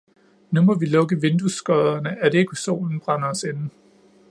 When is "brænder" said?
2.99-3.27